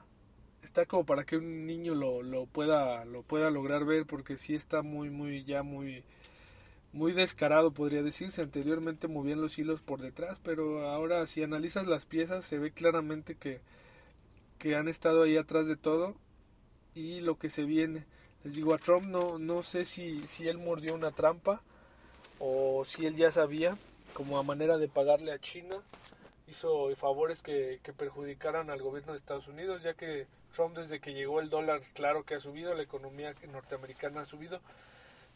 está 0.62 0.86
como 0.86 1.06
para 1.06 1.26
que 1.26 1.38
un 1.38 1.66
niño 1.66 1.96
lo, 1.96 2.22
lo 2.22 2.46
pueda 2.46 3.04
lo 3.04 3.24
pueda 3.24 3.50
lograr 3.50 3.84
ver 3.84 4.06
porque 4.06 4.38
sí 4.38 4.54
está 4.54 4.84
muy 4.84 5.10
muy 5.10 5.44
ya 5.44 5.64
muy 5.64 6.04
muy 6.94 7.12
descarado 7.12 7.72
podría 7.72 8.02
decirse. 8.02 8.42
Anteriormente 8.42 9.08
movían 9.08 9.42
los 9.42 9.58
hilos 9.58 9.82
por 9.82 10.02
detrás 10.02 10.40
pero 10.44 10.88
ahora 10.88 11.26
si 11.26 11.42
analizas 11.42 11.88
las 11.88 12.06
piezas 12.06 12.46
se 12.46 12.60
ve 12.60 12.72
claramente 12.72 13.36
que 13.36 13.60
que 14.60 14.76
han 14.76 14.88
estado 14.88 15.24
ahí 15.24 15.36
atrás 15.36 15.68
de 15.68 15.78
todo 15.78 16.16
y 16.96 17.22
lo 17.22 17.38
que 17.38 17.50
se 17.50 17.64
viene. 17.64 18.06
Les 18.44 18.56
digo 18.56 18.76
a 18.76 18.78
Trump 18.78 19.08
no 19.08 19.40
no 19.40 19.64
sé 19.64 19.84
si 19.84 20.28
si 20.28 20.48
él 20.48 20.60
mordió 20.60 20.94
una 20.94 21.12
trampa 21.12 21.62
o 22.38 22.86
si 22.86 23.08
él 23.08 23.16
ya 23.16 23.32
sabía 23.32 23.78
como 24.14 24.38
a 24.38 24.44
manera 24.44 24.78
de 24.78 24.88
pagarle 24.88 25.32
a 25.32 25.40
China 25.40 25.78
hizo 26.48 26.96
favores 26.96 27.42
que, 27.42 27.80
perjudicaran 27.98 28.70
al 28.70 28.82
gobierno 28.82 29.12
de 29.14 29.20
Estados 29.20 29.48
Unidos, 29.48 29.84
ya 29.84 29.94
que 29.94 30.28
Trump 30.54 30.78
desde 30.78 31.00
que 31.00 31.14
llegó 31.14 31.40
el 31.40 31.50
dólar, 31.50 31.82
claro 31.94 32.24
que 32.24 32.36
ha 32.36 32.40
subido, 32.40 32.74
la 32.74 32.84
economía 32.84 33.36
norteamericana 33.52 34.22
ha 34.22 34.26
subido, 34.26 34.62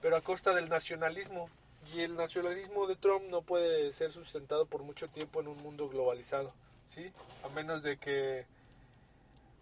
pero 0.01 0.15
a 0.15 0.21
costa 0.21 0.53
del 0.53 0.69
nacionalismo. 0.69 1.49
Y 1.93 2.01
el 2.01 2.15
nacionalismo 2.15 2.85
de 2.85 2.95
Trump 2.95 3.25
no 3.29 3.41
puede 3.41 3.91
ser 3.91 4.11
sustentado 4.11 4.67
por 4.67 4.83
mucho 4.83 5.07
tiempo 5.07 5.41
en 5.41 5.47
un 5.47 5.57
mundo 5.57 5.89
globalizado, 5.89 6.53
¿sí? 6.89 7.11
A 7.43 7.49
menos 7.49 7.81
de 7.81 7.97
que 7.97 8.45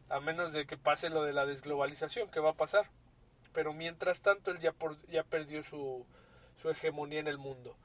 a 0.09 0.19
menos 0.19 0.51
de 0.51 0.65
que 0.65 0.75
pase 0.75 1.09
lo 1.09 1.23
de 1.23 1.33
la 1.33 1.45
desglobalización, 1.45 2.29
que 2.29 2.39
va 2.39 2.49
a 2.51 2.53
pasar. 2.53 2.89
Pero 3.53 3.73
mientras 3.73 4.21
tanto 4.21 4.51
él 4.51 4.59
ya, 4.59 4.73
ya 5.09 5.23
perdió 5.23 5.63
su, 5.63 6.05
su 6.55 6.69
hegemonía 6.69 7.19
en 7.19 7.27
el 7.27 7.37
mundo. 7.37 7.75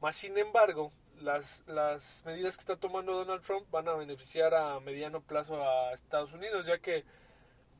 Más 0.00 0.16
sin 0.16 0.38
embargo, 0.38 0.92
las, 1.20 1.62
las 1.66 2.22
medidas 2.24 2.56
que 2.56 2.60
está 2.60 2.76
tomando 2.76 3.12
Donald 3.12 3.42
Trump 3.42 3.70
van 3.70 3.88
a 3.88 3.94
beneficiar 3.94 4.54
a 4.54 4.80
mediano 4.80 5.20
plazo 5.20 5.62
a 5.62 5.92
Estados 5.92 6.32
Unidos, 6.32 6.66
ya 6.66 6.78
que 6.78 7.04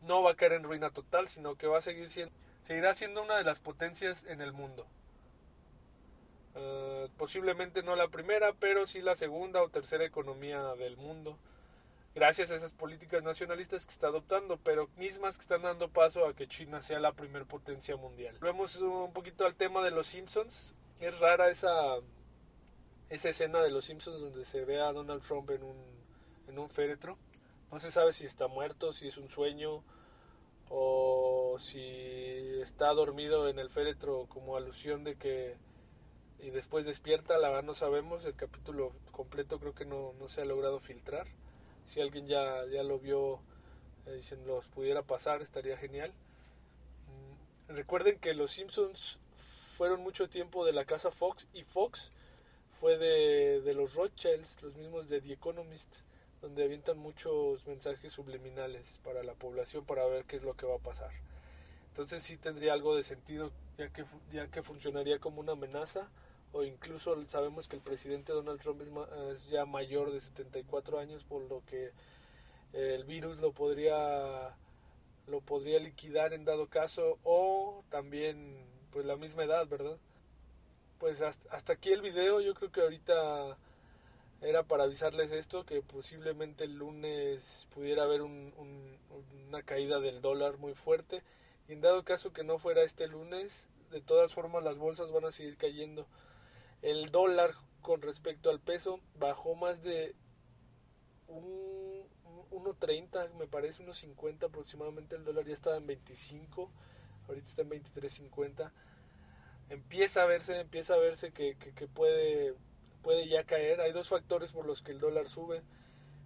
no 0.03 0.23
va 0.23 0.33
a 0.33 0.37
caer 0.37 0.53
en 0.55 0.65
ruina 0.65 0.91
total, 0.91 1.29
sino 1.29 1.57
que 1.57 1.67
va 1.67 1.79
a 1.79 1.83
seguir 1.83 2.09
siendo, 2.09 2.35
seguirá 2.63 2.95
siendo 2.95 3.23
una 3.23 3.37
de 3.37 3.45
las 3.45 3.61
potencias 3.61 4.25
en 4.25 4.41
el 4.41 4.53
mundo. 4.53 4.87
Eh, 6.55 7.09
posiblemente 7.17 7.83
no 7.83 7.97
la 7.97 8.09
primera, 8.09 8.53
pero 8.53 8.87
sí 8.87 9.01
la 9.01 9.17
segunda 9.17 9.63
o 9.63 9.69
tercera 9.69 10.05
economía 10.05 10.75
del 10.75 10.97
mundo, 10.97 11.37
gracias 12.15 12.51
a 12.51 12.55
esas 12.55 12.71
políticas 12.71 13.23
nacionalistas 13.23 13.87
que 13.87 13.93
está 13.93 14.07
adoptando, 14.07 14.57
pero 14.59 14.89
mismas 14.97 15.37
que 15.37 15.43
están 15.43 15.63
dando 15.63 15.89
paso 15.89 16.27
a 16.27 16.35
que 16.35 16.47
China 16.47 16.81
sea 16.81 17.01
la 17.01 17.13
primer 17.13 17.45
potencia 17.45 17.97
mundial. 17.97 18.37
Volvemos 18.39 18.77
un 18.77 19.13
poquito 19.13 19.47
al 19.47 19.57
tema 19.57 19.83
de 19.83 19.91
los 19.91 20.07
Simpsons. 20.07 20.75
Es 21.01 21.19
rara 21.19 21.51
esa 21.51 21.97
esa 23.11 23.29
escena 23.29 23.61
de 23.63 23.71
los 23.71 23.85
Simpsons 23.85 24.21
donde 24.21 24.45
se 24.45 24.65
ve 24.65 24.81
a 24.81 24.93
Donald 24.93 25.23
Trump 25.23 25.51
en 25.51 25.63
un, 25.63 25.77
en 26.49 26.59
un 26.59 26.69
féretro. 26.69 27.19
No 27.71 27.81
se 27.81 27.91
sabe 27.91 28.13
si 28.13 28.25
está 28.25 28.47
muerto, 28.49 28.93
si 28.93 29.09
es 29.09 29.19
un 29.19 29.29
sueño 29.29 29.83
o 30.69 31.57
si 31.59 31.81
está 32.61 32.93
dormido 32.93 33.49
en 33.49 33.59
el 33.59 33.71
féretro 33.71 34.27
como 34.29 34.57
alusión 34.57 35.05
de 35.05 35.17
que 35.17 35.57
y 36.45 36.51
después 36.51 36.85
despierta, 36.85 37.39
la 37.39 37.49
verdad 37.49 37.63
no 37.63 37.75
sabemos, 37.75 38.23
el 38.27 38.35
capítulo 38.35 38.93
completo 39.13 39.59
creo 39.59 39.75
que 39.75 39.87
no, 39.87 40.13
no 40.19 40.29
se 40.29 40.43
ha 40.43 40.45
logrado 40.45 40.79
filtrar. 40.79 41.27
Si 41.87 42.03
alguien 42.03 42.27
ya, 42.27 42.67
ya 42.67 42.83
lo 42.83 42.99
vio 42.99 43.41
eh, 44.07 44.17
y 44.19 44.23
se 44.23 44.37
los 44.37 44.69
pudiera 44.69 45.03
pasar, 45.03 45.41
estaría 45.41 45.79
genial. 45.79 46.13
Mm, 47.69 47.73
recuerden 47.77 48.19
que 48.19 48.35
los 48.35 48.51
Simpsons 48.51 49.19
fueron 49.79 50.03
mucho 50.03 50.29
tiempo 50.29 50.67
de 50.67 50.73
la 50.73 50.85
casa 50.85 51.11
Fox 51.11 51.47
y 51.55 51.65
Fox 51.65 52.11
fue 52.81 52.99
de, 52.99 53.61
de 53.61 53.75
los 53.75 53.95
Rothschilds, 53.95 54.63
los 54.63 54.75
mismos 54.77 55.09
de 55.09 55.21
The 55.21 55.33
Economist, 55.33 55.97
donde 56.41 56.65
avientan 56.65 56.99
muchos 56.99 57.67
mensajes 57.67 58.13
subliminales 58.13 58.99
para 59.03 59.23
la 59.23 59.35
población 59.35 59.85
para 59.85 60.07
ver 60.07 60.25
qué 60.25 60.37
es 60.37 60.43
lo 60.43 60.55
que 60.55 60.67
va 60.67 60.77
a 60.77 60.79
pasar. 60.79 61.11
Entonces 61.89 62.23
sí 62.23 62.37
tendría 62.37 62.73
algo 62.73 62.97
de 62.97 63.03
sentido, 63.03 63.51
ya 63.79 63.89
que, 63.93 64.05
ya 64.33 64.49
que 64.49 64.63
funcionaría 64.63 65.19
como 65.19 65.41
una 65.41 65.53
amenaza, 65.53 66.11
o 66.53 66.63
incluso 66.65 67.17
sabemos 67.29 67.67
que 67.67 67.77
el 67.77 67.83
presidente 67.83 68.33
Donald 68.33 68.61
Trump 68.61 68.83
es, 68.83 68.91
es 69.33 69.49
ya 69.49 69.65
mayor 69.65 70.13
de 70.13 70.21
74 70.21 70.99
años, 70.99 71.25
por 71.25 71.43
lo 71.43 71.63
que 71.67 71.93
el 72.73 73.05
virus 73.05 73.39
lo 73.39 73.53
podría 73.53 74.57
lo 75.27 75.41
podría 75.41 75.79
liquidar 75.79 76.35
en 76.35 76.45
dado 76.45 76.69
caso 76.69 77.19
o 77.23 77.83
también 77.89 78.57
pues 78.91 79.07
la 79.07 79.17
misma 79.17 79.45
edad, 79.45 79.67
¿verdad? 79.67 79.97
Pues 81.05 81.21
hasta, 81.21 81.75
aquí 81.75 81.93
el 81.93 82.01
video. 82.01 82.41
Yo 82.41 82.55
creo 82.55 82.73
que 82.73 82.81
ahorita 82.81 83.59
era 84.41 84.63
para 84.63 84.85
avisarles 84.85 85.33
esto, 85.33 85.67
que 85.67 85.83
posiblemente 85.83 86.65
el 86.65 86.77
lunes 86.77 87.69
pudiera 87.75 88.05
haber 88.05 88.23
una 88.23 89.63
caída 89.67 90.01
del 90.01 90.23
dólar 90.23 90.57
muy 90.57 90.73
fuerte. 90.73 91.23
Y 91.69 91.75
en 91.75 91.83
dado 91.83 92.05
caso 92.05 92.33
que 92.33 92.43
no 92.43 92.57
fuera 92.57 92.83
este 92.83 93.07
lunes, 93.07 93.69
de 93.91 94.01
todas 94.01 94.33
formas 94.33 94.65
las 94.65 94.79
bolsas 94.79 95.13
van 95.13 95.27
a 95.27 95.31
seguir 95.31 95.59
cayendo. 95.59 96.07
El 96.81 97.11
dólar 97.11 97.53
con 97.83 98.01
respecto 98.01 98.49
al 98.49 98.61
peso 98.61 98.99
bajó 99.19 99.55
más 99.55 99.83
de 99.83 100.15
un 101.29 102.03
1.30, 102.51 103.35
me 103.35 103.47
parece, 103.47 103.83
unos 103.83 103.99
50 103.99 104.47
aproximadamente. 104.47 105.17
El 105.17 105.25
dólar 105.27 105.45
ya 105.45 105.53
estaba 105.53 105.77
en 105.77 105.87
25, 105.87 106.71
ahorita 107.29 107.47
está 107.47 107.61
en 107.61 107.69
23.50 107.69 108.73
empieza 109.69 110.23
a 110.23 110.27
verse, 110.27 110.61
empieza 110.61 110.95
a 110.95 110.99
verse 110.99 111.33
que, 111.33 111.57
puede, 111.93 112.55
puede 113.03 113.29
ya 113.29 113.45
caer. 113.45 113.81
Hay 113.81 113.93
dos 113.93 114.09
factores 114.09 114.53
por 114.53 114.67
los 114.67 114.83
que 114.83 114.93
el 114.93 115.01
dólar 115.01 115.29
sube. 115.29 115.63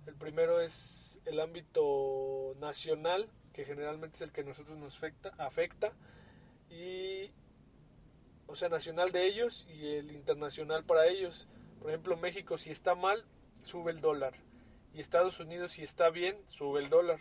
El 0.07 0.15
primero 0.15 0.61
es 0.61 1.19
el 1.27 1.41
ámbito 1.41 2.55
nacional, 2.59 3.29
que 3.53 3.65
generalmente 3.65 4.17
es 4.17 4.23
el 4.23 4.33
que 4.33 4.43
a 4.43 4.45
nosotros 4.45 4.79
nos 4.79 4.97
afecta, 4.97 5.33
afecta 5.39 5.93
y 6.71 7.31
o 8.49 8.57
sea, 8.57 8.71
nacional 8.71 9.13
de 9.13 9.27
ellos 9.27 9.67
y 9.69 9.95
el 9.97 10.11
internacional 10.11 10.83
para 10.83 11.07
ellos. 11.07 11.47
Por 11.81 11.91
ejemplo, 11.91 12.17
México 12.17 12.57
si 12.57 12.71
está 12.71 12.95
mal, 12.95 13.25
sube 13.63 13.93
el 13.93 14.01
dólar. 14.01 14.35
Y 14.95 15.01
Estados 15.01 15.39
Unidos 15.39 15.73
si 15.73 15.83
está 15.83 16.09
bien, 16.09 16.37
sube 16.49 16.81
el 16.81 16.89
dólar. 16.89 17.21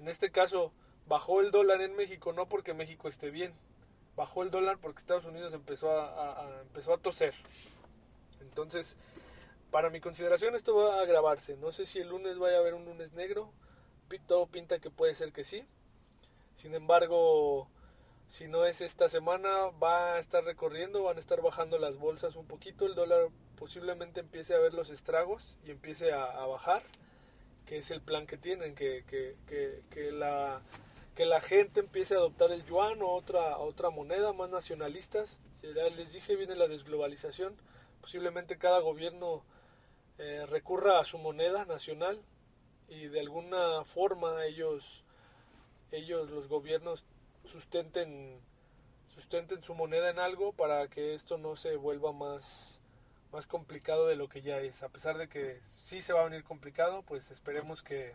En 0.00 0.08
este 0.08 0.30
caso, 0.32 0.72
bajó 1.06 1.40
el 1.40 1.52
dólar 1.52 1.80
en 1.80 1.94
México 1.94 2.32
no 2.32 2.48
porque 2.48 2.74
México 2.74 3.08
esté 3.08 3.30
bien, 3.30 3.52
bajó 4.16 4.42
el 4.42 4.50
dólar 4.50 4.78
porque 4.80 4.98
Estados 4.98 5.24
Unidos 5.24 5.54
empezó 5.54 5.90
a, 5.90 6.60
empezó 6.62 6.94
a 6.94 6.98
toser. 6.98 7.34
Entonces, 8.40 8.96
para 9.70 9.90
mi 9.90 10.00
consideración 10.00 10.54
esto 10.54 10.76
va 10.76 10.98
a 10.98 11.02
agravarse. 11.02 11.56
No 11.56 11.72
sé 11.72 11.86
si 11.86 11.98
el 11.98 12.08
lunes 12.08 12.38
vaya 12.38 12.56
a 12.56 12.60
haber 12.60 12.74
un 12.74 12.84
lunes 12.84 13.12
negro. 13.12 13.52
Todo 14.28 14.46
pinta 14.46 14.78
que 14.78 14.90
puede 14.90 15.16
ser 15.16 15.32
que 15.32 15.42
sí. 15.42 15.66
Sin 16.54 16.72
embargo, 16.76 17.68
si 18.28 18.46
no 18.46 18.64
es 18.64 18.80
esta 18.80 19.08
semana, 19.08 19.70
va 19.82 20.14
a 20.14 20.18
estar 20.20 20.44
recorriendo, 20.44 21.02
van 21.02 21.16
a 21.16 21.20
estar 21.20 21.42
bajando 21.42 21.78
las 21.78 21.96
bolsas 21.96 22.36
un 22.36 22.46
poquito. 22.46 22.86
El 22.86 22.94
dólar 22.94 23.28
posiblemente 23.56 24.20
empiece 24.20 24.54
a 24.54 24.58
ver 24.58 24.72
los 24.72 24.90
estragos 24.90 25.56
y 25.64 25.72
empiece 25.72 26.12
a, 26.12 26.46
bajar, 26.46 26.84
que 27.66 27.78
es 27.78 27.90
el 27.90 28.00
plan 28.02 28.28
que 28.28 28.36
tienen, 28.36 28.76
que, 28.76 29.04
que, 29.08 29.36
que, 29.48 29.82
que 29.90 30.12
la 30.12 30.62
que 31.14 31.26
la 31.26 31.40
gente 31.40 31.80
empiece 31.80 32.14
a 32.14 32.18
adoptar 32.18 32.50
el 32.50 32.64
yuan 32.64 33.00
o 33.02 33.12
otra, 33.12 33.58
otra 33.58 33.90
moneda 33.90 34.32
más 34.32 34.50
nacionalistas. 34.50 35.42
Ya 35.62 35.88
les 35.90 36.12
dije, 36.12 36.36
viene 36.36 36.56
la 36.56 36.68
desglobalización. 36.68 37.56
Posiblemente 38.00 38.58
cada 38.58 38.80
gobierno 38.80 39.44
eh, 40.18 40.44
recurra 40.46 40.98
a 40.98 41.04
su 41.04 41.18
moneda 41.18 41.64
nacional 41.64 42.20
y 42.88 43.06
de 43.06 43.20
alguna 43.20 43.84
forma 43.84 44.44
ellos, 44.44 45.04
ellos 45.90 46.30
los 46.30 46.48
gobiernos 46.48 47.04
sustenten, 47.44 48.40
sustenten 49.06 49.62
su 49.62 49.74
moneda 49.74 50.10
en 50.10 50.18
algo 50.18 50.52
para 50.52 50.88
que 50.88 51.14
esto 51.14 51.38
no 51.38 51.56
se 51.56 51.76
vuelva 51.76 52.12
más, 52.12 52.80
más 53.32 53.46
complicado 53.46 54.06
de 54.06 54.16
lo 54.16 54.28
que 54.28 54.42
ya 54.42 54.58
es. 54.58 54.82
A 54.82 54.88
pesar 54.88 55.16
de 55.16 55.28
que 55.28 55.60
sí 55.62 56.02
se 56.02 56.12
va 56.12 56.22
a 56.22 56.28
venir 56.28 56.44
complicado, 56.44 57.02
pues 57.02 57.30
esperemos 57.30 57.82
que, 57.82 58.14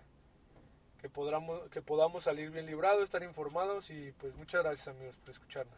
que, 1.00 1.10
podamos, 1.10 1.70
que 1.70 1.82
podamos 1.82 2.24
salir 2.24 2.52
bien 2.52 2.66
librados, 2.66 3.04
estar 3.04 3.24
informados 3.24 3.90
y 3.90 4.12
pues 4.20 4.36
muchas 4.36 4.64
gracias 4.64 4.88
amigos 4.90 5.16
por 5.18 5.30
escucharnos. 5.32 5.76